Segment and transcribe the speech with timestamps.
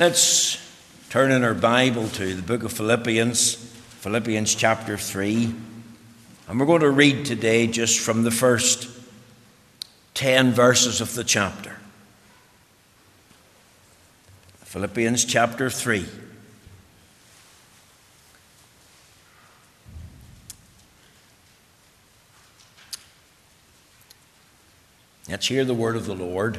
[0.00, 0.56] Let's
[1.10, 3.52] turn in our Bible to the book of Philippians,
[4.00, 5.54] Philippians chapter 3.
[6.48, 8.88] And we're going to read today just from the first
[10.14, 11.76] 10 verses of the chapter.
[14.60, 16.06] Philippians chapter 3.
[25.28, 26.58] Let's hear the word of the Lord.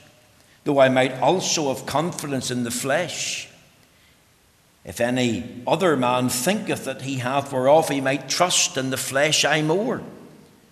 [0.63, 3.47] though I might also have confidence in the flesh.
[4.83, 9.45] If any other man thinketh that he hath whereof he might trust in the flesh,
[9.45, 10.01] I more.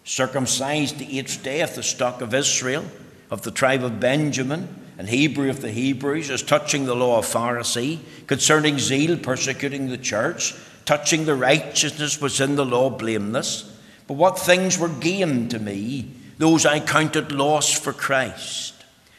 [0.03, 2.85] Circumcised the eighth day of the stock of Israel,
[3.29, 7.25] of the tribe of Benjamin, and Hebrew of the Hebrews, as touching the law of
[7.25, 13.77] Pharisee, concerning zeal persecuting the church, touching the righteousness was in the law blameless.
[14.07, 18.78] But what things were gain to me, those I counted loss for Christ.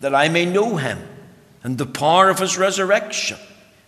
[0.00, 0.98] that I may know him
[1.62, 3.38] and the power of his resurrection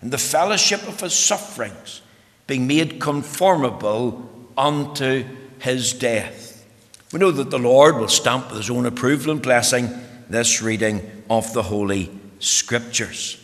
[0.01, 2.03] and the fellowship of his sufferings,
[2.47, 5.25] being made conformable unto
[5.59, 6.67] his death.
[7.13, 9.91] We know that the Lord will stamp with his own approval and blessing
[10.29, 13.39] this reading of the Holy Scriptures.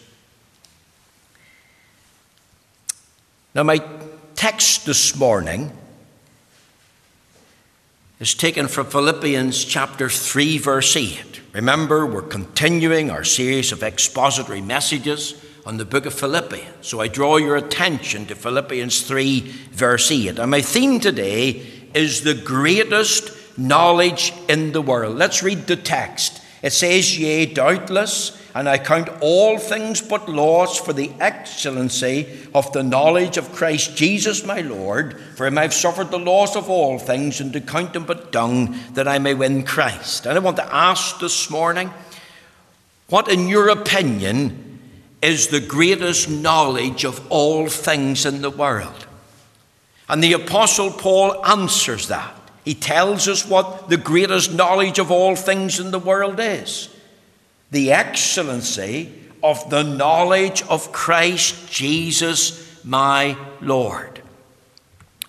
[3.54, 3.82] Now, my
[4.34, 5.72] text this morning
[8.20, 11.40] is taken from Philippians chapter 3, verse 8.
[11.52, 16.84] Remember, we're continuing our series of expository messages on the book of Philippians.
[16.84, 19.40] So I draw your attention to Philippians 3,
[19.70, 20.40] verse 8.
[20.40, 21.64] And my theme today
[21.94, 25.16] is the greatest knowledge in the world.
[25.16, 26.42] Let's read the text.
[26.60, 32.72] It says, Yea, doubtless and I count all things but loss for the excellency of
[32.72, 36.70] the knowledge of Christ Jesus my Lord, for him I have suffered the loss of
[36.70, 40.26] all things, and to count them but dung, that I may win Christ.
[40.26, 41.90] And I want to ask this morning,
[43.08, 44.80] what in your opinion
[45.20, 49.06] is the greatest knowledge of all things in the world?
[50.08, 52.34] And the Apostle Paul answers that.
[52.64, 56.94] He tells us what the greatest knowledge of all things in the world is
[57.70, 59.12] the excellency
[59.42, 64.22] of the knowledge of Christ Jesus my Lord.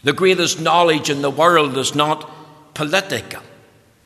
[0.03, 2.29] The greatest knowledge in the world is not
[2.73, 3.41] political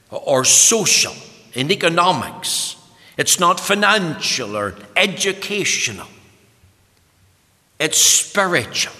[0.09, 1.13] or social
[1.53, 2.75] in economics.
[3.17, 6.07] It's not financial or educational.
[7.79, 8.93] It's spiritual.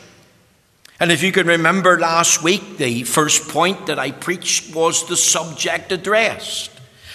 [1.00, 5.18] And if you can remember last week, the first point that I preached was the
[5.18, 6.73] subject addressed.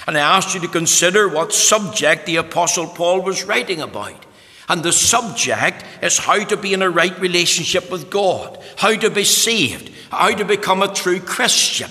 [0.08, 4.24] And I asked you to consider what subject the Apostle Paul was writing about.
[4.66, 9.10] And the subject is how to be in a right relationship with God, how to
[9.10, 11.90] be saved, how to become a true Christian.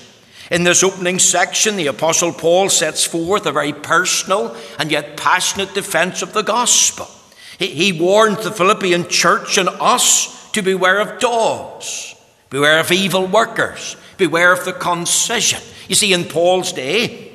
[0.50, 5.76] In this opening section, the Apostle Paul sets forth a very personal and yet passionate
[5.76, 7.08] defense of the gospel.
[7.60, 12.16] He, warns the Philippian church and us to beware of dogs,
[12.50, 15.62] beware of evil workers, beware of the concision.
[15.88, 17.27] You see, in Paul's day,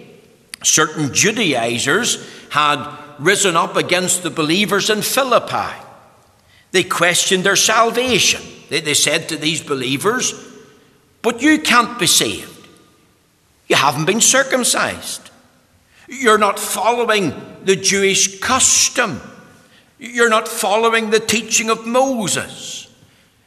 [0.62, 5.72] certain Judaizers had risen up against the believers in Philippi.
[6.72, 8.42] They questioned their salvation.
[8.68, 10.32] They, they said to these believers,
[11.20, 12.68] But you can't be saved.
[13.68, 15.30] You haven't been circumcised.
[16.09, 17.32] You're not following
[17.65, 19.20] the Jewish custom.
[19.98, 22.88] You're not following the teaching of Moses.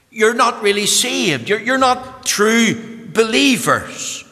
[0.09, 1.49] You're not really saved.
[1.49, 4.24] You're, you're not true believers.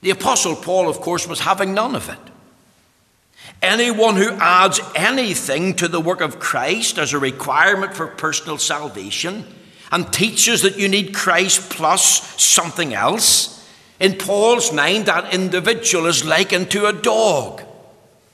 [0.00, 2.18] The Apostle Paul, of course, was having none of it.
[3.62, 9.44] Anyone who adds anything to the work of Christ as a requirement for personal salvation
[9.92, 13.68] and teaches that you need Christ plus something else,
[13.98, 17.62] in Paul's mind, that individual is likened to a dog.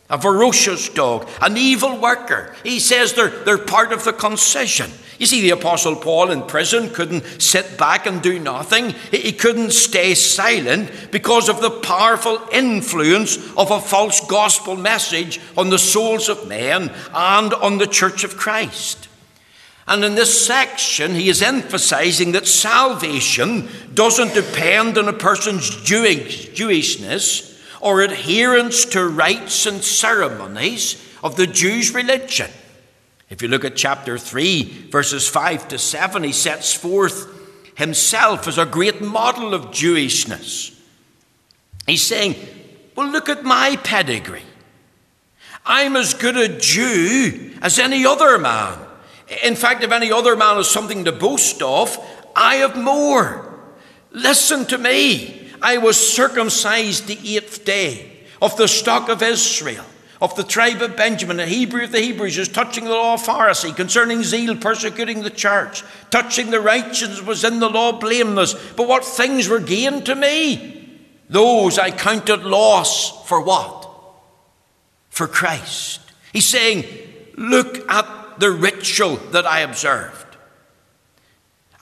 [0.08, 2.54] A ferocious dog, an evil worker.
[2.62, 4.90] He says they're, they're part of the concision.
[5.18, 8.90] You see, the Apostle Paul in prison couldn't sit back and do nothing.
[9.10, 15.70] He couldn't stay silent because of the powerful influence of a false gospel message on
[15.70, 19.08] the souls of men and on the church of Christ.
[19.88, 26.50] And in this section, he is emphasizing that salvation doesn't depend on a person's Jewish,
[26.50, 27.45] Jewishness
[27.80, 32.50] or adherence to rites and ceremonies of the Jews' religion.
[33.28, 37.28] If you look at chapter 3, verses 5 to 7, he sets forth
[37.76, 40.78] himself as a great model of Jewishness.
[41.86, 42.36] He's saying,
[42.94, 44.42] Well, look at my pedigree.
[45.64, 48.78] I'm as good a Jew as any other man.
[49.42, 51.98] In fact, if any other man has something to boast of,
[52.36, 53.52] I have more.
[54.12, 55.35] Listen to me.
[55.62, 59.84] I was circumcised the eighth day of the stock of Israel,
[60.20, 63.22] of the tribe of Benjamin, a Hebrew of the Hebrews, is touching the law of
[63.22, 68.54] Pharisee, concerning zeal, persecuting the church, touching the righteousness was in the law blameless.
[68.76, 70.98] But what things were gained to me?
[71.28, 73.88] Those I counted loss for what?
[75.10, 76.00] For Christ.
[76.32, 76.84] He's saying,
[77.36, 80.25] Look at the ritual that I observed.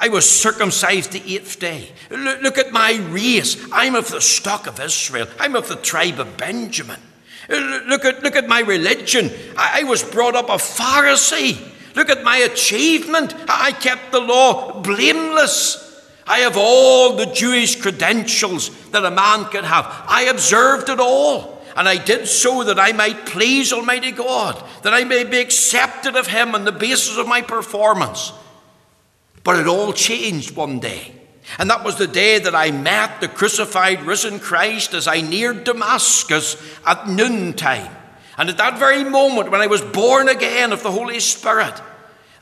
[0.04, 1.90] I was circumcised the eighth day.
[2.10, 3.56] Look, look, at my race.
[3.72, 5.26] I'm of the stock of Israel.
[5.40, 7.00] I'm of the tribe of Benjamin.
[7.48, 9.30] Look at, look at my religion.
[9.56, 11.56] I, I was brought up a Pharisee.
[11.96, 13.34] Look at my achievement.
[13.48, 15.80] I kept the law blameless.
[16.26, 19.86] I have all the Jewish credentials that a man could have.
[20.06, 21.62] I observed it all.
[21.76, 26.14] And I did so that I might please Almighty God, that I may be accepted
[26.14, 28.34] of Him on the basis of my performance.
[29.44, 31.12] But it all changed one day.
[31.58, 35.64] And that was the day that I met the crucified, risen Christ as I neared
[35.64, 36.56] Damascus
[36.86, 37.94] at noontime.
[38.38, 41.80] And at that very moment, when I was born again of the Holy Spirit,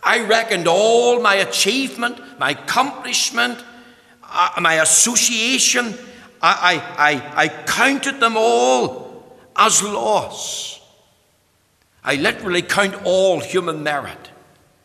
[0.03, 3.63] I reckoned all my achievement, my accomplishment,
[4.23, 5.95] uh, my association,
[6.41, 10.81] I, I, I, I counted them all as loss.
[12.05, 14.32] I literally count all human merit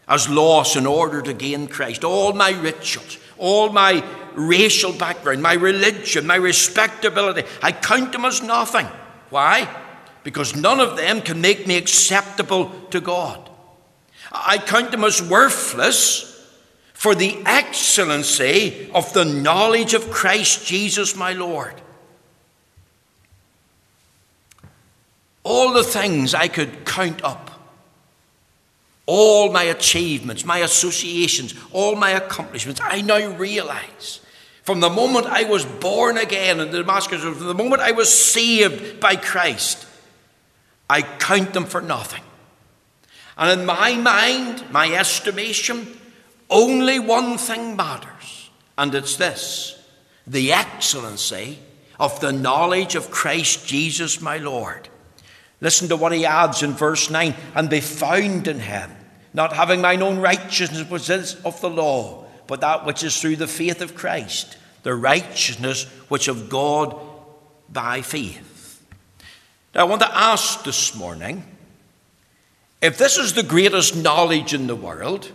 [0.08, 2.04] as loss in order to gain Christ.
[2.04, 4.04] All my rituals, all my
[4.36, 8.88] racial background, my religion, my respectability, I count them as nothing.
[9.30, 9.68] Why?
[10.24, 13.50] Because none of them can make me acceptable to God.
[14.32, 16.34] I count them as worthless
[16.94, 21.76] for the excellency of the knowledge of Christ Jesus my Lord.
[25.44, 27.57] All the things I could count up
[29.08, 34.20] all my achievements, my associations, all my accomplishments, I now realize
[34.62, 38.14] from the moment I was born again in the Damascus, from the moment I was
[38.14, 39.88] saved by Christ,
[40.90, 42.22] I count them for nothing.
[43.38, 45.98] And in my mind, my estimation,
[46.50, 49.74] only one thing matters, and it's this
[50.28, 51.60] the excellency
[51.98, 54.90] of the knowledge of Christ Jesus my Lord.
[55.62, 58.92] Listen to what he adds in verse 9 and be found in him,
[59.38, 63.36] not having mine own righteousness which is of the law, but that which is through
[63.36, 67.00] the faith of Christ, the righteousness which of God
[67.70, 68.84] by faith.
[69.76, 71.44] Now, I want to ask this morning
[72.82, 75.32] if this is the greatest knowledge in the world,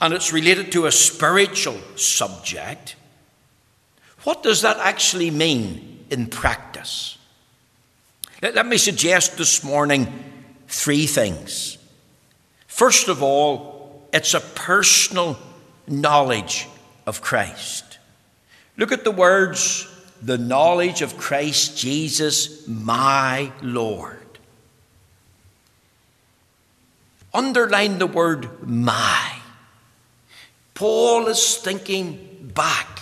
[0.00, 2.96] and it's related to a spiritual subject,
[4.22, 7.18] what does that actually mean in practice?
[8.40, 10.10] Let me suggest this morning
[10.66, 11.75] three things.
[12.76, 15.38] First of all, it's a personal
[15.88, 16.68] knowledge
[17.06, 17.98] of Christ.
[18.76, 19.88] Look at the words,
[20.20, 24.26] the knowledge of Christ Jesus, my Lord.
[27.32, 29.38] Underline the word my.
[30.74, 33.00] Paul is thinking back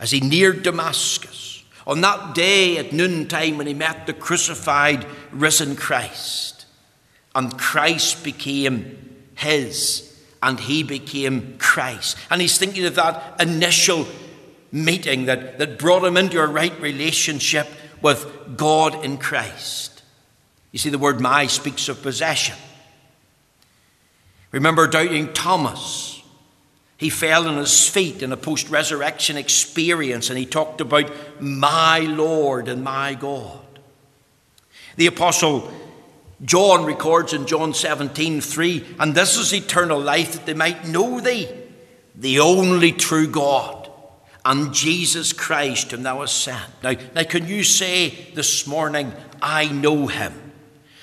[0.00, 5.76] as he neared Damascus on that day at noontime when he met the crucified, risen
[5.76, 6.55] Christ.
[7.36, 12.16] And Christ became his, and he became Christ.
[12.30, 14.06] And he's thinking of that initial
[14.72, 17.68] meeting that, that brought him into a right relationship
[18.02, 20.02] with God in Christ.
[20.72, 22.56] You see, the word my speaks of possession.
[24.50, 26.16] Remember doubting Thomas
[26.98, 32.00] he fell on his feet in a post resurrection experience and he talked about my
[32.00, 33.60] Lord and my God.
[34.96, 35.70] The Apostle
[36.44, 41.20] John records in John 17 3, and this is eternal life that they might know
[41.20, 41.48] thee,
[42.14, 43.90] the only true God,
[44.44, 46.82] and Jesus Christ whom thou hast sent.
[46.82, 50.34] Now, now, can you say this morning, I know him?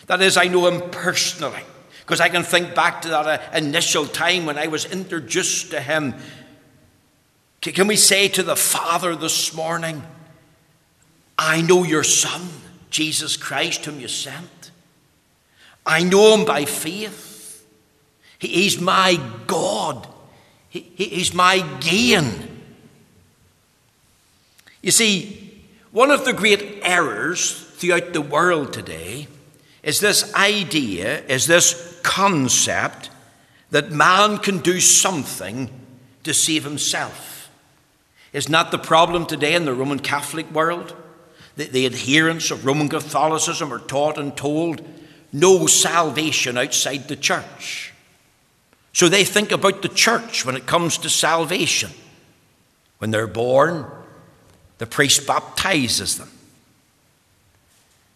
[0.07, 1.63] That is, I know him personally.
[2.01, 5.79] Because I can think back to that uh, initial time when I was introduced to
[5.79, 6.13] him.
[7.61, 10.03] Can we say to the Father this morning,
[11.39, 12.41] I know your Son,
[12.89, 14.71] Jesus Christ, whom you sent?
[15.85, 17.65] I know him by faith.
[18.39, 20.07] he's my God,
[20.69, 22.49] he's my gain.
[24.81, 29.27] You see, one of the great errors throughout the world today
[29.81, 33.09] is this idea, is this concept
[33.71, 35.69] that man can do something
[36.23, 37.49] to save himself.
[38.31, 40.95] Is not the problem today in the Roman Catholic world?
[41.55, 44.81] The, the adherents of Roman Catholicism are taught and told
[45.33, 47.91] no salvation outside the church.
[48.93, 51.89] So they think about the church when it comes to salvation.
[52.99, 53.85] When they're born,
[54.77, 56.29] the priest baptizes them.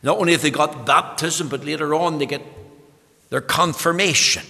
[0.03, 2.43] Not only have they got baptism, but later on they get
[3.29, 4.43] their confirmation.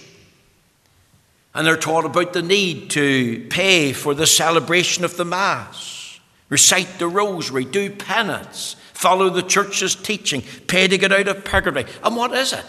[1.54, 6.20] And they're taught about the need to pay for the celebration of the Mass,
[6.50, 11.86] recite the rosary, do penance, follow the church's teaching, pay to get out of purgatory.
[12.02, 12.64] And what is it?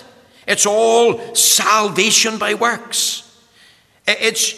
[0.47, 3.25] It's all salvation by works.
[4.07, 4.53] It's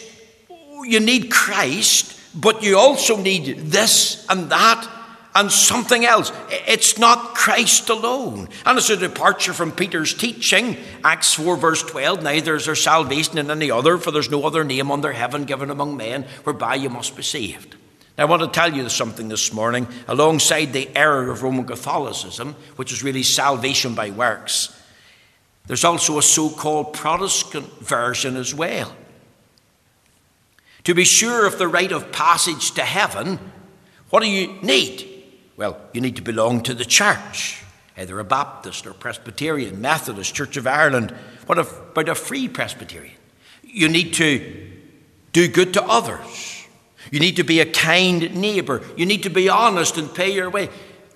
[0.50, 4.86] oh, you need Christ, but you also need this and that
[5.34, 6.30] and something else.
[6.50, 8.50] It's not Christ alone.
[8.66, 13.38] And it's a departure from Peter's teaching, Acts 4, verse 12 neither is there salvation
[13.38, 16.90] in any other, for there's no other name under heaven given among men whereby you
[16.90, 17.76] must be saved.
[18.18, 22.54] Now, I want to tell you something this morning, alongside the error of Roman Catholicism,
[22.76, 24.78] which is really salvation by works.
[25.66, 28.94] There's also a so called Protestant version as well.
[30.84, 33.38] To be sure of the rite of passage to heaven,
[34.10, 35.08] what do you need?
[35.56, 37.62] Well, you need to belong to the church,
[37.96, 41.12] either a Baptist or Presbyterian, Methodist, Church of Ireland.
[41.46, 43.14] What about a free Presbyterian?
[43.62, 44.70] You need to
[45.32, 46.61] do good to others.
[47.10, 48.82] You need to be a kind neighbour.
[48.96, 50.68] You need to be honest and pay your way.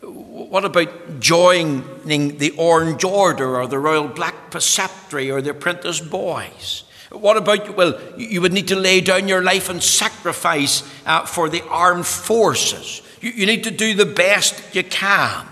[0.03, 6.85] What about joining the Orange Order or the Royal Black Preceptory or the Apprentice Boys?
[7.11, 11.49] What about, well, you would need to lay down your life and sacrifice uh, for
[11.49, 13.03] the armed forces.
[13.21, 15.47] You, you need to do the best you can.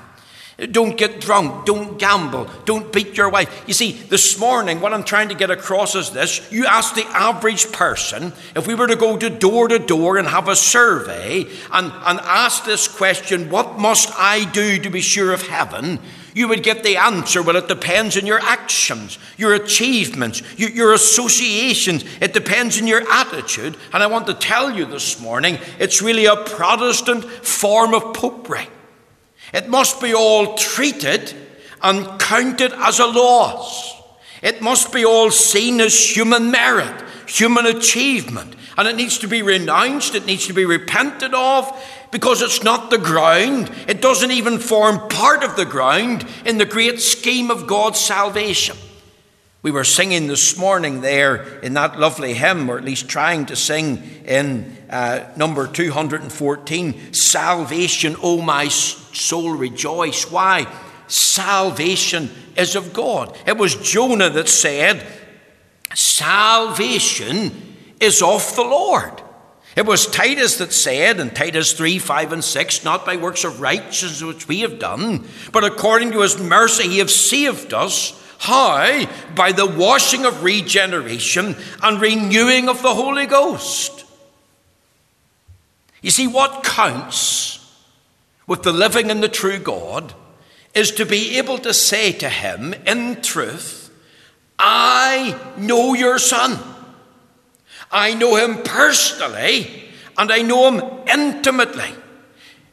[0.71, 1.67] Don't get drunk.
[1.67, 2.49] Don't gamble.
[2.65, 3.65] Don't beat your wife.
[3.67, 6.51] You see, this morning, what I'm trying to get across is this.
[6.53, 10.29] You ask the average person, if we were to go to door to door and
[10.29, 15.33] have a survey and, and ask this question, what must I do to be sure
[15.33, 15.99] of heaven?
[16.35, 20.93] you would get the answer well, it depends on your actions, your achievements, your, your,
[20.93, 22.05] associations.
[22.21, 23.77] It depends on your attitude.
[23.93, 28.67] And I want to tell you this morning it's really a Protestant form of popery.
[29.53, 31.35] It must be all treated
[31.83, 33.95] and counted as a loss.
[34.43, 38.57] It must be all seen as human merit, human achievement.
[38.77, 41.71] And it needs to be renounced, it needs to be repented of,
[42.11, 43.71] because it's not the ground.
[43.89, 48.77] It doesn't even form part of the ground in the great scheme of God's salvation.
[49.65, 53.57] We were singing this morning there in that lovely hymn, or at least trying to
[53.57, 60.31] sing in uh, number 214 Salvation, O my soul, rejoice.
[60.31, 60.71] Why?
[61.07, 63.35] Salvation is of God.
[63.47, 65.03] It was Jonah that said,
[65.95, 67.51] Salvation
[68.01, 69.23] is of the Lord.
[69.77, 73.63] It was Titus that said in Titus 3 5 and 6, Not by works of
[73.63, 78.21] righteousness which we have done, but according to his mercy he has saved us.
[78.39, 79.07] How?
[79.35, 84.05] By the washing of regeneration and renewing of the Holy Ghost.
[86.03, 87.61] You see, what counts
[88.47, 90.13] with the living and the true God
[90.75, 93.91] is to be able to say to him in truth,
[94.59, 96.59] I know your son.
[97.91, 99.85] I know him personally
[100.19, 101.91] and I know him intimately.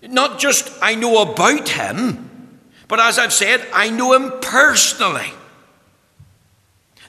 [0.04, 5.32] Not just I know about him, but as I've said, I know him personally.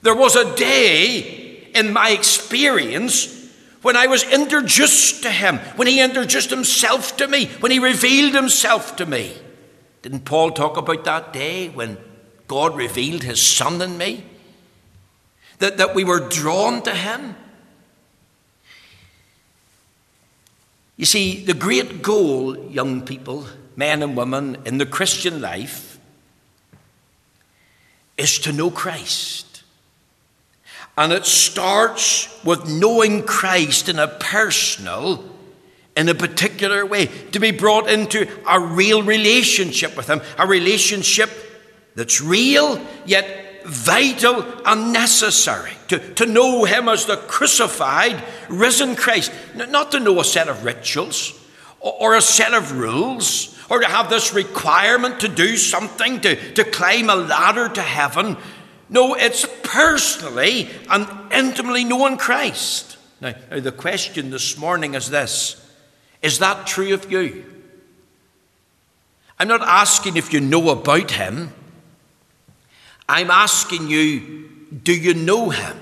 [0.03, 3.41] There was a day in my experience
[3.81, 8.35] when I was introduced to him, when he introduced himself to me, when he revealed
[8.35, 9.33] himself to me.
[10.01, 11.97] Didn't Paul talk about that day when
[12.47, 14.25] God revealed his son in me?
[15.59, 17.35] That, that we were drawn to him?
[20.97, 25.97] You see, the great goal, young people, men and women, in the Christian life
[28.17, 29.52] is to know Christ.
[30.97, 35.23] And it starts with knowing Christ in a personal,
[35.97, 41.31] in a particular way, to be brought into a real relationship with Him, a relationship
[41.95, 45.71] that's real yet vital and necessary.
[45.87, 50.63] To, to know Him as the crucified, risen Christ, not to know a set of
[50.63, 51.39] rituals
[51.79, 56.63] or, a set of rules or to have this requirement to do something, to, to
[56.63, 58.37] climb a ladder to heaven.
[58.89, 62.97] No, it's personally and intimately knowing Christ.
[63.21, 65.65] Now, now, the question this morning is this
[66.21, 67.45] Is that true of you?
[69.39, 71.53] I'm not asking if you know about him.
[73.09, 74.49] I'm asking you,
[74.83, 75.77] do you know him?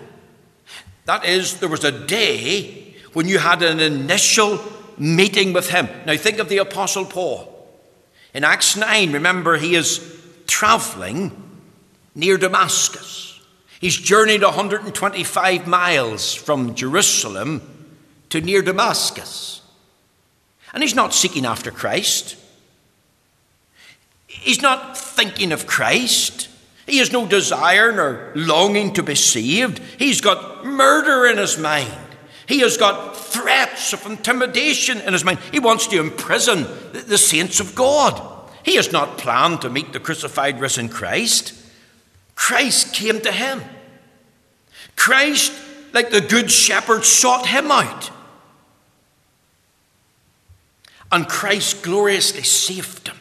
[1.05, 4.60] That is, there was a day when you had an initial
[4.98, 5.89] meeting with him.
[6.05, 7.48] Now, think of the Apostle Paul.
[8.34, 10.00] In Acts 9, remember, he is
[10.48, 11.50] traveling
[12.15, 13.39] near Damascus.
[13.80, 17.62] He's journeyed 125 miles from Jerusalem
[18.30, 19.62] to near Damascus.
[20.74, 22.38] And he's not seeking after Christ.
[24.27, 26.48] He's not thinking of Christ.
[26.86, 29.80] He has no desire nor longing to be saved.
[29.98, 31.91] He's got murder in his mind.
[32.48, 35.39] He has got threats of intimidation in his mind.
[35.51, 38.22] He wants to imprison the saints of God.
[38.63, 41.53] He has not planned to meet the crucified, risen Christ.
[42.41, 43.62] Christ came to him.
[44.95, 45.53] Christ,
[45.93, 48.10] like the good shepherd, sought him out.
[51.12, 53.17] And Christ gloriously saved him.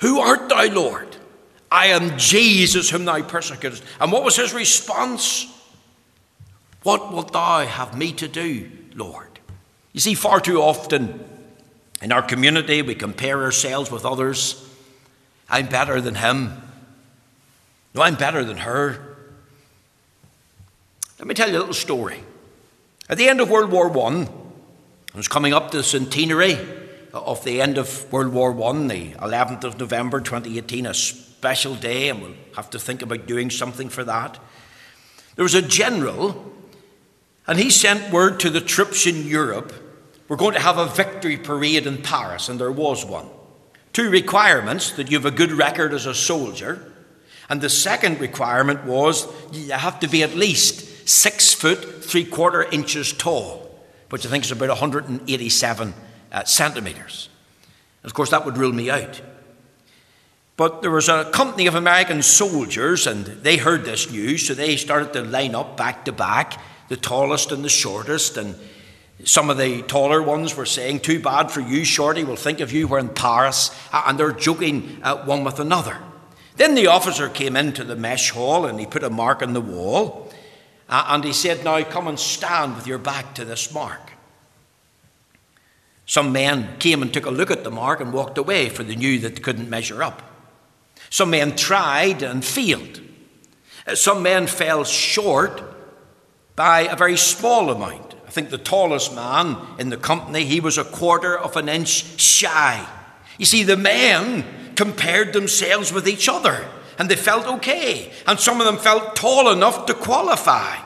[0.00, 1.14] Who art thou, Lord?
[1.70, 3.84] I am Jesus whom thou persecutest.
[4.00, 5.46] And what was his response?
[6.84, 9.40] What wilt thou have me to do, Lord?
[9.92, 11.22] You see, far too often
[12.00, 14.66] in our community we compare ourselves with others.
[15.50, 16.62] I'm better than him.
[17.94, 19.16] No, I'm better than her.
[21.18, 22.24] Let me tell you a little story.
[23.08, 26.58] At the end of World War I, it was coming up to the centenary
[27.12, 32.08] of the end of World War I, the 11th of November 2018, a special day,
[32.08, 34.38] and we'll have to think about doing something for that.
[35.36, 36.52] There was a general
[37.46, 39.72] and he sent word to the troops in Europe
[40.32, 43.28] we're going to have a victory parade in Paris, and there was one.
[43.92, 46.91] Two requirements that you have a good record as a soldier,
[47.48, 52.62] and the second requirement was you have to be at least six foot three quarter
[52.62, 53.70] inches tall,
[54.10, 55.94] which I think is about 187
[56.32, 57.28] uh, centimetres.
[58.04, 59.20] Of course, that would rule me out.
[60.56, 64.76] But there was a company of American soldiers, and they heard this news, so they
[64.76, 68.36] started to line up back to back the tallest and the shortest.
[68.36, 68.54] And
[69.24, 72.72] some of the taller ones were saying, Too bad for you, Shorty, we'll think of
[72.72, 73.70] you, we're in Paris.
[73.92, 75.96] And they're joking uh, one with another.
[76.56, 79.60] Then the officer came into the mesh hall and he put a mark on the
[79.60, 80.30] wall.
[80.88, 84.12] Uh, and he said, Now come and stand with your back to this mark.
[86.04, 88.96] Some men came and took a look at the mark and walked away, for they
[88.96, 90.22] knew that they couldn't measure up.
[91.08, 93.00] Some men tried and failed.
[93.86, 95.62] Uh, some men fell short
[96.54, 98.14] by a very small amount.
[98.26, 102.20] I think the tallest man in the company, he was a quarter of an inch
[102.20, 102.86] shy.
[103.38, 104.44] You see, the men
[104.82, 106.68] compared themselves with each other
[106.98, 108.10] and they felt okay.
[108.26, 110.76] And some of them felt tall enough to qualify.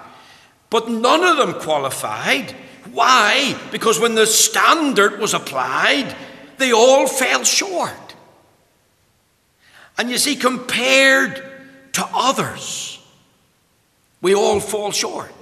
[0.68, 2.50] But none of them qualified.
[2.92, 3.58] Why?
[3.72, 6.14] Because when the standard was applied,
[6.58, 8.14] they all fell short.
[9.96, 11.42] And you see, compared
[11.92, 13.02] to others,
[14.20, 15.32] we all fall short.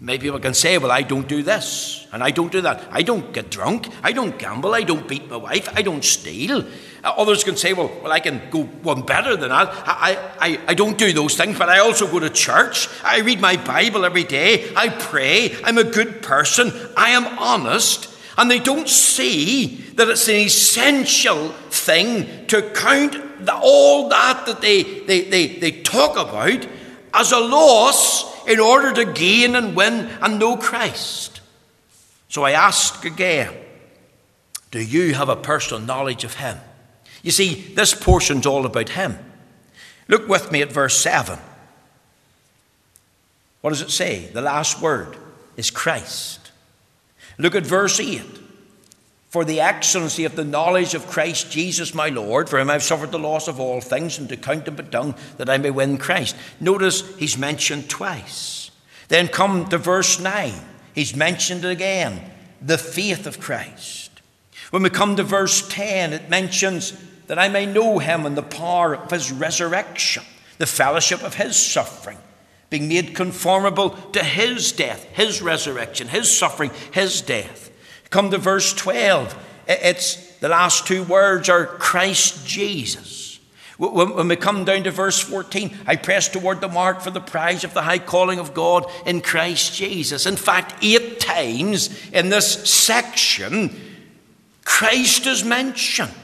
[0.00, 2.82] Maybe people can say, well, I don't do this and I don't do that.
[2.90, 3.88] I don't get drunk.
[4.02, 4.74] I don't gamble.
[4.74, 5.68] I don't beat my wife.
[5.74, 6.66] I don't steal.
[7.04, 9.68] Others can say, well, well, I can go one better than that.
[9.86, 12.88] I, I, I don't do those things, but I also go to church.
[13.04, 14.72] I read my Bible every day.
[14.74, 15.54] I pray.
[15.64, 16.72] I'm a good person.
[16.96, 18.10] I am honest.
[18.36, 24.60] And they don't see that it's an essential thing to count the, all that that
[24.60, 26.66] they, they, they, they talk about
[27.12, 31.40] as a loss in order to gain and win and know Christ.
[32.28, 33.54] So I ask again
[34.72, 36.58] do you have a personal knowledge of Him?
[37.24, 39.18] You see, this portion's all about Him.
[40.06, 41.38] Look with me at verse 7.
[43.62, 44.26] What does it say?
[44.26, 45.16] The last word
[45.56, 46.52] is Christ.
[47.38, 48.20] Look at verse 8
[49.30, 53.10] for the excellency of the knowledge of Christ Jesus my Lord, for whom I've suffered
[53.10, 55.98] the loss of all things, and to count them but dung, that I may win
[55.98, 56.36] Christ.
[56.60, 58.70] Notice he's mentioned twice.
[59.08, 60.52] Then come to verse 9.
[60.94, 62.20] He's mentioned again
[62.62, 64.20] the faith of Christ.
[64.70, 66.92] When we come to verse 10, it mentions
[67.26, 70.24] that I may know him and the power of his resurrection,
[70.58, 72.18] the fellowship of his suffering,
[72.70, 77.64] being made conformable to his death, his resurrection, his suffering, his death
[78.14, 79.36] Come to verse 12.
[79.66, 83.40] It's the last two words are Christ Jesus.
[83.76, 87.64] When we come down to verse 14, I press toward the mark for the prize
[87.64, 90.26] of the high calling of God in Christ Jesus.
[90.26, 93.74] In fact, eight times in this section,
[94.64, 96.14] Christ is mentioned.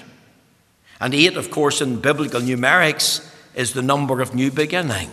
[1.00, 5.10] And eight, of course, in biblical numerics is the number of new beginning.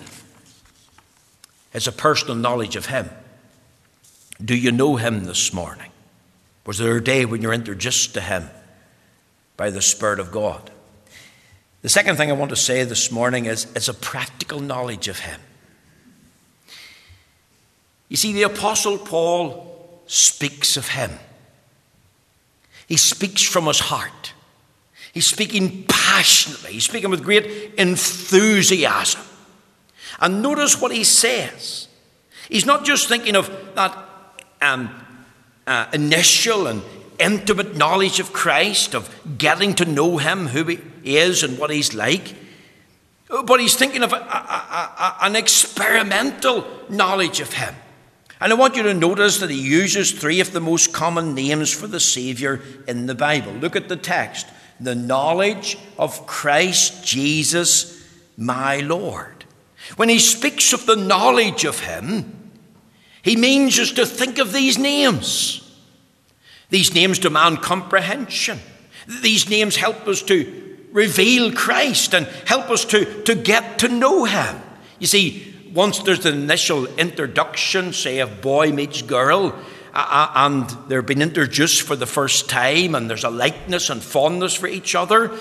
[1.73, 3.09] It's a personal knowledge of Him.
[4.43, 5.91] Do you know Him this morning?
[6.65, 8.49] Was there a day when you're introduced to Him
[9.55, 10.69] by the Spirit of God?
[11.81, 15.19] The second thing I want to say this morning is it's a practical knowledge of
[15.19, 15.39] Him.
[18.09, 21.11] You see, the Apostle Paul speaks of Him,
[22.87, 24.33] he speaks from his heart.
[25.13, 29.21] He's speaking passionately, he's speaking with great enthusiasm.
[30.19, 31.87] And notice what he says.
[32.49, 33.95] He's not just thinking of that
[34.61, 34.89] um,
[35.65, 36.81] uh, initial and
[37.19, 41.93] intimate knowledge of Christ, of getting to know him, who he is, and what he's
[41.93, 42.35] like.
[43.27, 47.75] But he's thinking of a, a, a, an experimental knowledge of him.
[48.39, 51.73] And I want you to notice that he uses three of the most common names
[51.73, 53.51] for the Savior in the Bible.
[53.53, 54.47] Look at the text
[54.79, 58.05] the knowledge of Christ Jesus,
[58.37, 59.45] my Lord.
[59.95, 62.51] When he speaks of the knowledge of him,
[63.21, 65.63] he means us to think of these names.
[66.69, 68.59] These names demand comprehension.
[69.21, 74.25] These names help us to reveal Christ and help us to, to get to know
[74.25, 74.61] him.
[74.99, 79.53] You see, once there's the initial introduction, say a boy meets girl,
[79.97, 84.03] Uh, uh, and they're being introduced for the first time, and there's a likeness and
[84.03, 85.31] fondness for each other,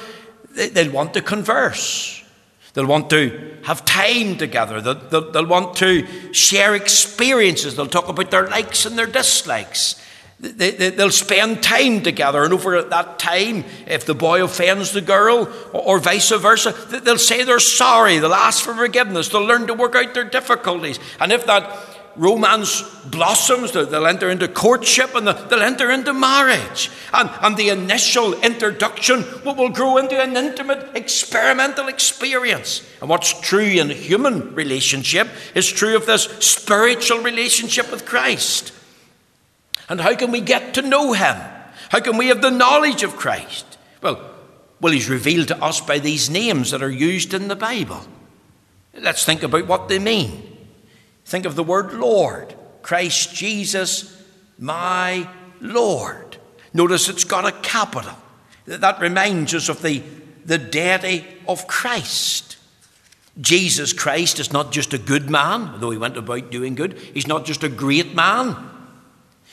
[0.54, 2.24] they'll want to converse.
[2.72, 4.80] They'll want to have time together.
[4.80, 7.76] They'll, they'll, they'll, want to share experiences.
[7.76, 10.02] They'll talk about their likes and their dislikes.
[10.40, 15.02] They, they, they'll spend time together, and over that time, if the boy offends the
[15.02, 16.72] girl, or, or vice versa,
[17.04, 18.20] they'll say they're sorry.
[18.20, 19.28] They'll ask for forgiveness.
[19.28, 20.98] They'll learn to work out their difficulties.
[21.20, 26.90] And if that romance blossoms, they'll enter into courtship and they'll enter into marriage.
[27.12, 32.86] And, and the initial introduction will grow into an intimate experimental experience.
[33.00, 38.72] And what's true in a human relationship is true of this spiritual relationship with Christ.
[39.88, 41.36] And how can we get to know Him?
[41.90, 43.78] How can we have the knowledge of Christ?
[44.02, 44.30] Well,
[44.80, 48.00] well, He's revealed to us by these names that are used in the Bible.
[48.94, 50.45] Let's think about what they mean.
[51.26, 52.54] Think of the word Lord.
[52.82, 54.24] Christ Jesus,
[54.58, 55.28] my
[55.60, 56.36] Lord.
[56.72, 58.14] Notice it's got a capital.
[58.66, 60.04] That reminds us of the,
[60.44, 62.56] the deity of Christ.
[63.40, 66.94] Jesus Christ is not just a good man, though he went about doing good.
[66.94, 68.56] He's not just a great man.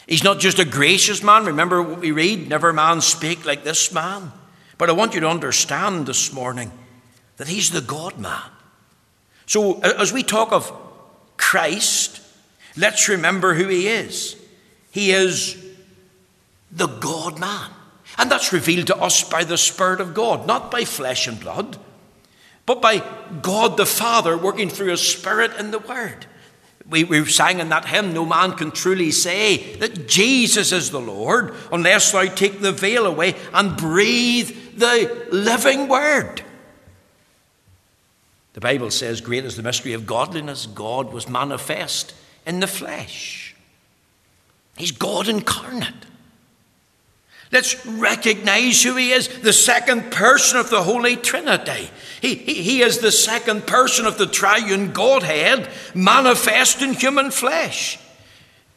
[0.07, 1.45] He's not just a gracious man.
[1.45, 2.47] Remember what we read?
[2.47, 4.31] Never man spake like this man.
[4.77, 6.71] But I want you to understand this morning
[7.37, 8.51] that he's the God man.
[9.47, 10.71] So as we talk of
[11.37, 12.21] Christ,
[12.77, 14.35] let's remember who he is.
[14.91, 15.63] He is
[16.71, 17.71] the God man.
[18.17, 21.77] And that's revealed to us by the Spirit of God, not by flesh and blood,
[22.65, 23.03] but by
[23.41, 26.27] God the Father working through His Spirit and the Word.
[26.89, 30.99] We, we sang in that hymn, No man can truly say that Jesus is the
[30.99, 36.43] Lord unless thou take the veil away and breathe the living Word.
[38.53, 40.67] The Bible says, Great is the mystery of godliness.
[40.67, 42.13] God was manifest
[42.45, 43.55] in the flesh.
[44.77, 45.93] He's God incarnate.
[47.51, 51.87] Let's recognize who he is the second person of the Holy Trinity.
[52.19, 57.99] He, he, he, is the second person of the triune Godhead manifest in human flesh.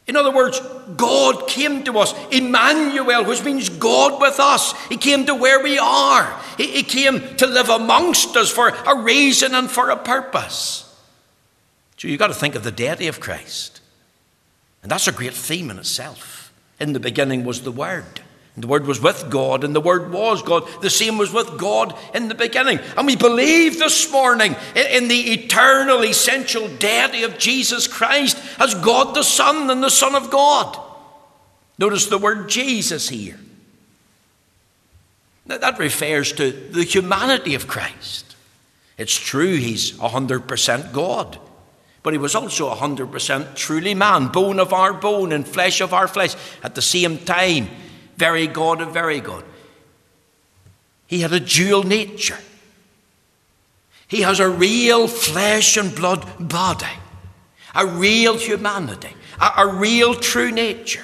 [0.07, 0.61] In other words,
[0.95, 4.73] God came to us, Emmanuel, which means God with us.
[4.87, 6.41] He came to where we are.
[6.55, 10.83] He, he came to live amongst us for a reason and for a purpose.
[11.97, 13.81] So you've got to think of the deity of Christ.
[14.81, 16.53] And that's a great theme in itself.
[16.79, 18.21] In the beginning was the Word.
[18.57, 20.67] The Word was with God, and the Word was God.
[20.81, 22.79] The same was with God in the beginning.
[22.97, 29.13] And we believe this morning in the eternal, essential deity of Jesus Christ as God
[29.15, 30.75] the Son and the Son of God.
[31.77, 33.39] Notice the word Jesus here.
[35.45, 38.35] Now, that refers to the humanity of Christ.
[38.97, 41.37] It's true he's 100% God,
[42.01, 46.07] but he was also 100% truly man, bone of our bone and flesh of our
[46.07, 47.69] flesh at the same time
[48.17, 49.43] very God and very God.
[51.05, 52.37] He had a dual nature.
[54.07, 56.85] He has a real flesh and blood body,
[57.75, 61.03] a real humanity, a, a real true nature.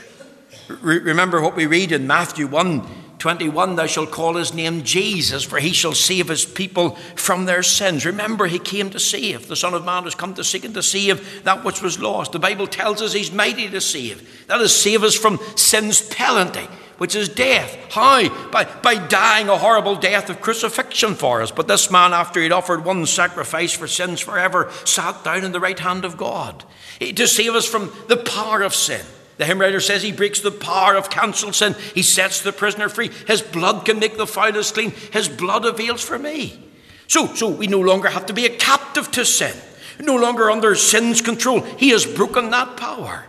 [0.82, 2.88] Re- remember what we read in Matthew 1
[3.20, 7.64] 21 Thou shalt call his name Jesus, for he shall save his people from their
[7.64, 8.06] sins.
[8.06, 9.48] Remember, he came to save.
[9.48, 12.34] The Son of Man has come to seek and to save that which was lost.
[12.34, 14.48] The Bible tells us he's mighty to save.
[14.48, 17.76] That is, save us from sin's penalty which is death.
[17.92, 18.30] How?
[18.50, 21.52] By, by dying a horrible death of crucifixion for us.
[21.52, 25.60] But this man, after he'd offered one sacrifice for sins forever, sat down in the
[25.60, 26.64] right hand of God
[27.00, 29.06] to save us from the power of sin.
[29.38, 31.76] The hymn writer says he breaks the power of cancelled sin.
[31.96, 33.10] He sets the prisoner free.
[33.28, 34.92] His blood can make the foulest clean.
[35.12, 36.64] His blood avails for me.
[37.08, 39.56] So, so we no longer have to be a captive to sin,
[40.00, 41.62] no longer under sin's control.
[41.62, 43.26] He has broken that power.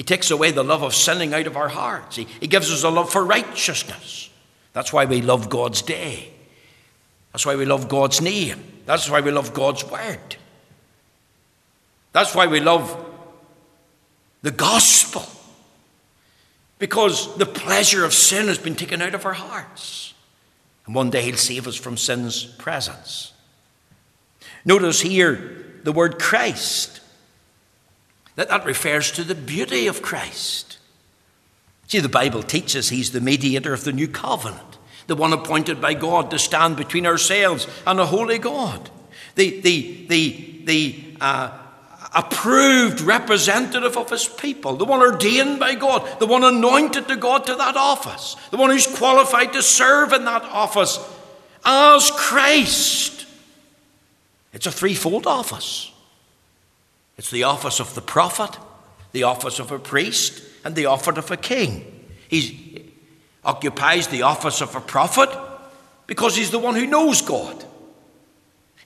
[0.00, 2.16] He takes away the love of sinning out of our hearts.
[2.16, 4.30] He, he gives us a love for righteousness.
[4.72, 6.30] That's why we love God's day.
[7.32, 8.64] That's why we love God's name.
[8.86, 10.36] That's why we love God's word.
[12.12, 12.96] That's why we love
[14.40, 15.26] the gospel.
[16.78, 20.14] Because the pleasure of sin has been taken out of our hearts.
[20.86, 23.34] And one day He'll save us from sin's presence.
[24.64, 26.99] Notice here the word Christ
[28.40, 30.78] that that refers to the beauty of Christ.
[31.88, 35.92] See, the Bible teaches he's the mediator of the new covenant, the one appointed by
[35.92, 38.88] God to stand between ourselves and a holy God,
[39.34, 41.58] the, the, the, the uh,
[42.14, 47.44] approved representative of his people, the one ordained by God, the one anointed to God
[47.44, 50.98] to that office, the one who's qualified to serve in that office
[51.62, 53.26] as Christ.
[54.54, 55.89] It's a threefold office.
[57.20, 58.58] It's the office of the prophet,
[59.12, 62.08] the office of a priest, and the office of a king.
[62.28, 62.94] He
[63.44, 65.28] occupies the office of a prophet
[66.06, 67.62] because he's the one who knows God.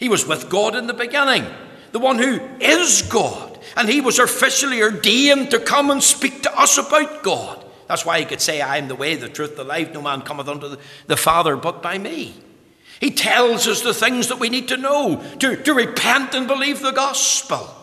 [0.01, 1.47] He was with God in the beginning,
[1.93, 3.57] the one who is God.
[3.77, 7.65] And he was officially ordained to come and speak to us about God.
[7.87, 9.95] That's why he could say, I am the way, the truth, the life.
[9.95, 12.35] No man cometh unto the Father but by me.
[12.99, 16.81] He tells us the things that we need to know to, to repent and believe
[16.81, 17.83] the gospel.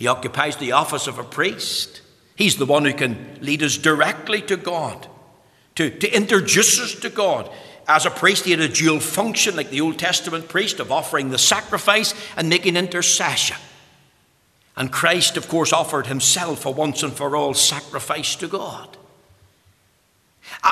[0.00, 2.00] He occupies the office of a priest.
[2.34, 5.06] He's the one who can lead us directly to God,
[5.74, 7.50] to, to introduce us to God.
[7.86, 11.28] As a priest, he had a dual function, like the Old Testament priest, of offering
[11.28, 13.58] the sacrifice and making intercession.
[14.74, 18.96] And Christ, of course, offered himself a once and for all sacrifice to God.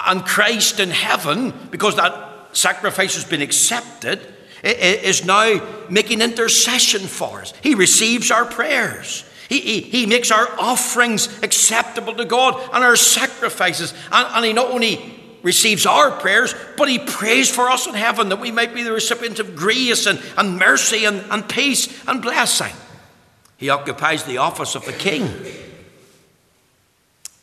[0.06, 4.20] And Christ in heaven, because that sacrifice has been accepted,
[4.62, 7.52] is now making intercession for us.
[7.62, 9.24] He receives our prayers.
[9.48, 13.94] He, he, he makes our offerings acceptable to God and our sacrifices.
[14.12, 18.28] And, and he not only receives our prayers, but he prays for us in heaven
[18.28, 22.20] that we might be the recipients of grace and, and mercy and, and peace and
[22.20, 22.74] blessing.
[23.56, 25.28] He occupies the office of the king.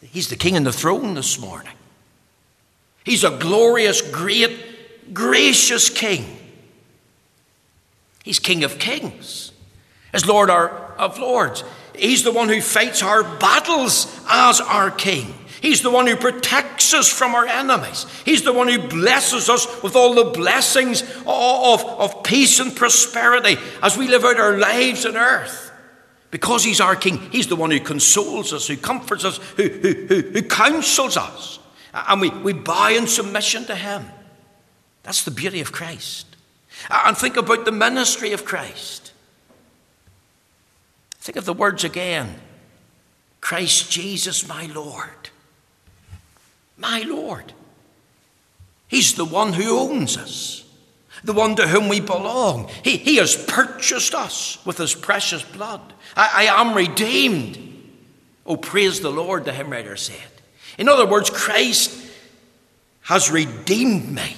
[0.01, 1.73] He's the king in the throne this morning.
[3.03, 6.25] He's a glorious, great, gracious king.
[8.25, 9.51] He's King of Kings,
[10.11, 11.63] as Lord of Lords.
[11.95, 15.31] He's the one who fights our battles as our King.
[15.61, 18.07] He's the one who protects us from our enemies.
[18.25, 23.57] He's the one who blesses us with all the blessings of, of peace and prosperity
[23.83, 25.71] as we live out our lives on earth.
[26.31, 29.93] Because He's our King, He's the one who consoles us, who comforts us, who, who,
[30.07, 31.59] who, who counsels us.
[31.93, 34.03] And we, we bow in submission to Him.
[35.03, 36.34] That's the beauty of Christ.
[36.89, 39.11] Uh, and think about the ministry of Christ.
[41.19, 42.35] Think of the words again
[43.41, 45.29] Christ Jesus, my Lord.
[46.77, 47.53] My Lord.
[48.87, 50.63] He's the one who owns us,
[51.23, 52.69] the one to whom we belong.
[52.83, 55.93] He, he has purchased us with his precious blood.
[56.15, 57.57] I, I am redeemed.
[58.45, 60.17] Oh, praise the Lord, the hymn writer said.
[60.77, 62.11] In other words, Christ
[63.01, 64.35] has redeemed me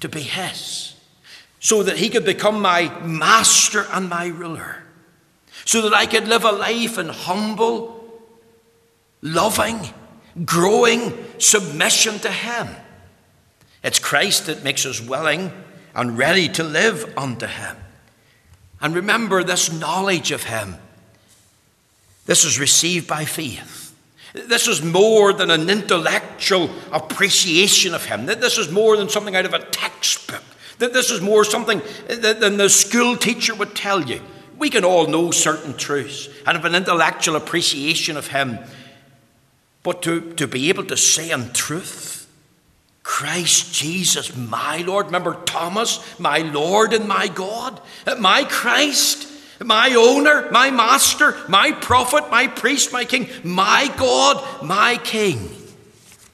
[0.00, 0.89] to be his
[1.60, 4.82] so that he could become my master and my ruler,
[5.66, 8.20] so that I could live a life in humble,
[9.20, 9.78] loving,
[10.44, 12.68] growing submission to him.
[13.84, 15.52] It's Christ that makes us willing
[15.94, 17.76] and ready to live unto him.
[18.80, 20.76] And remember this knowledge of him.
[22.24, 23.94] This is received by faith.
[24.32, 28.26] This is more than an intellectual appreciation of him.
[28.26, 30.42] This is more than something out of a textbook.
[30.80, 34.20] That this is more something than the school teacher would tell you.
[34.58, 38.58] We can all know certain truths and have an intellectual appreciation of Him.
[39.82, 42.26] But to, to be able to say in truth,
[43.02, 45.06] Christ Jesus, my Lord.
[45.06, 47.80] Remember Thomas, my Lord and my God?
[48.18, 49.28] My Christ,
[49.62, 55.50] my owner, my master, my prophet, my priest, my king, my God, my king.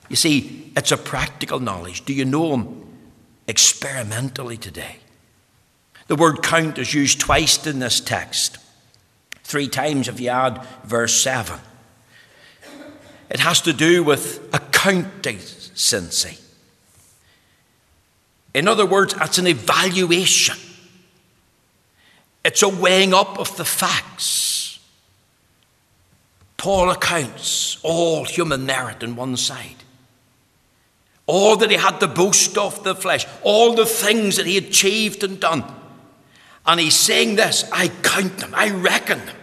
[0.09, 2.05] You see, it's a practical knowledge.
[2.05, 2.86] Do you know him
[3.49, 4.97] experimentally today?
[6.09, 8.59] The word count is used twice in this text,
[9.43, 11.59] three times if you add verse 7.
[13.29, 16.39] It has to do with accountancy.
[18.55, 20.57] In other words, it's an evaluation,
[22.45, 24.79] it's a weighing up of the facts.
[26.57, 29.85] Paul accounts all human merit on one side,
[31.27, 34.65] all that he had to boast of the flesh, all the things that he had
[34.65, 35.65] achieved and done.
[36.65, 39.37] And he's saying this I count them, I reckon them.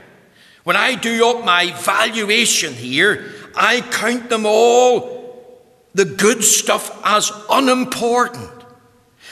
[0.64, 5.62] When I do up my valuation here, I count them all,
[5.94, 8.50] the good stuff, as unimportant.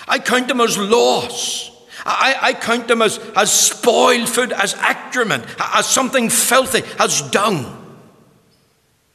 [0.07, 1.71] I count them as loss.
[2.05, 7.77] I, I count them as, as spoiled food, as excrement, as something filthy, as dung,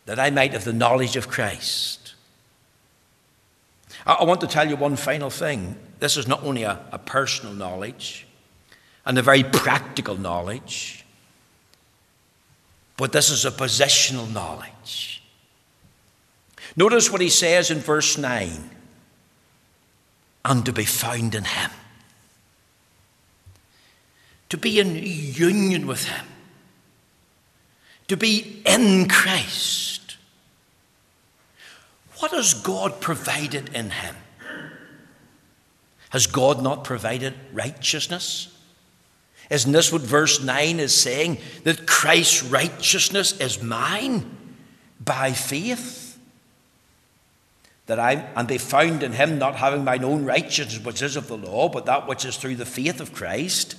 [0.07, 2.05] that I might have the knowledge of Christ.
[4.06, 5.76] I, want to tell you one final thing.
[5.98, 8.26] This is not only a, a personal knowledge
[9.04, 11.04] and a very practical knowledge,
[12.96, 15.22] but this is a positional knowledge.
[16.76, 18.70] Notice what he says in verse 9
[20.44, 21.70] and to be found in him.
[24.50, 26.26] To be in union with him.
[28.06, 30.05] To be in Christ.
[32.18, 34.16] What has God provided in him?
[36.11, 38.57] Has God not provided righteousness?
[39.50, 41.38] Isn't this what verse 9 is saying?
[41.64, 44.37] That Christ's righteousness is mine
[44.98, 46.18] by faith.
[47.87, 51.29] That I and be found in him, not having mine own righteousness, which is of
[51.29, 53.76] the law, but that which is through the faith of Christ,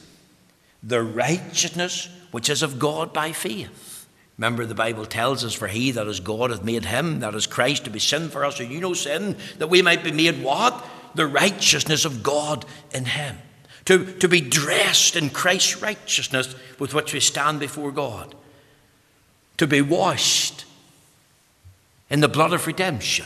[0.82, 3.87] the righteousness which is of God by faith.
[4.38, 7.48] Remember, the Bible tells us, For he that is God hath made him, that is
[7.48, 10.44] Christ, to be sin for us, and you know sin, that we might be made
[10.44, 10.86] what?
[11.16, 13.38] The righteousness of God in him.
[13.86, 18.36] To, to be dressed in Christ's righteousness with which we stand before God,
[19.58, 20.66] to be washed
[22.10, 23.26] in the blood of redemption,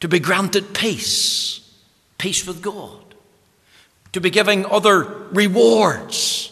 [0.00, 1.60] to be granted peace,
[2.18, 3.14] peace with God,
[4.12, 6.49] to be giving other rewards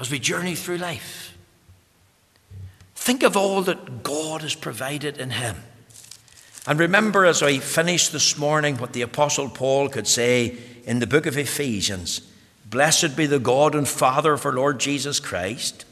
[0.00, 1.36] as we journey through life.
[2.94, 5.56] Think of all that God has provided in Him.
[6.66, 11.06] And remember, as I finish this morning, what the Apostle Paul could say in the
[11.06, 12.22] book of Ephesians
[12.64, 15.84] Blessed be the God and Father of our Lord Jesus Christ,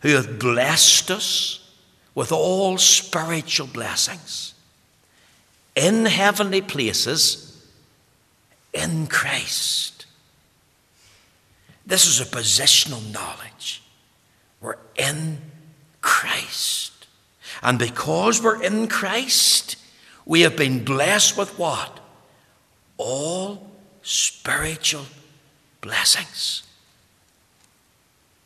[0.00, 1.70] who hath blessed us
[2.14, 4.52] with all spiritual blessings
[5.74, 7.66] in heavenly places
[8.74, 9.95] in Christ.
[11.86, 13.82] This is a positional knowledge.
[14.60, 15.38] We're in
[16.00, 17.06] Christ.
[17.62, 19.76] And because we're in Christ,
[20.24, 22.00] we have been blessed with what?
[22.98, 23.70] All
[24.02, 25.06] spiritual
[25.80, 26.64] blessings.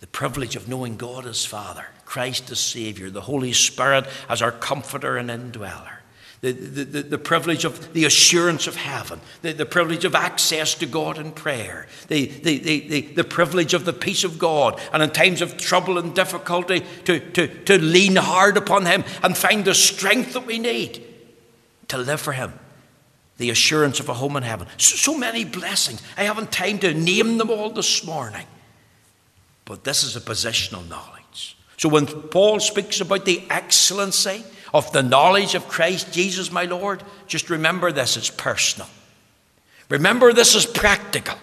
[0.01, 4.53] The privilege of knowing God as Father, Christ as Savior, the Holy Spirit as our
[4.53, 6.00] comforter and indweller.
[6.43, 10.87] The, the, the, privilege of the assurance of heaven, the, the privilege of access to
[10.87, 15.03] God in prayer, the, the, the, the, the privilege of the peace of God, and
[15.03, 19.67] in times of trouble and difficulty, to, to, to lean hard upon Him and find
[19.67, 21.05] the strength that we need
[21.89, 22.55] to live for Him.
[23.37, 24.67] The assurance of a home in heaven.
[24.79, 26.03] So, so many blessings.
[26.17, 28.47] I haven't time to name them all this morning.
[29.67, 31.57] But this is a positional knowledge.
[31.77, 37.03] So when Paul speaks about the excellency of the knowledge of Christ Jesus, my Lord,
[37.27, 38.89] just remember this it's personal.
[39.89, 41.39] Remember this is practical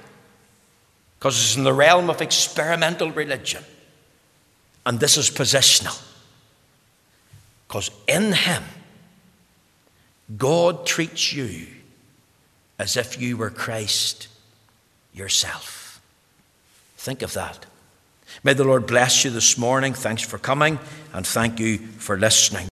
[1.19, 3.63] because it's in the realm of experimental religion.
[4.85, 6.01] And this is positional
[7.67, 8.63] because in Him
[10.35, 11.67] God treats you
[12.79, 14.27] as if you were Christ
[15.13, 16.01] yourself.
[16.97, 17.65] Think of that.
[18.43, 19.93] May the Lord bless you this morning.
[19.93, 20.79] Thanks for coming,
[21.13, 22.65] and thank you for listening.